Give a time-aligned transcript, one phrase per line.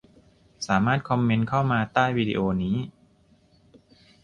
[0.67, 2.77] สามารถคอมเมนต์เข้ามาใต้วิดีโอนี้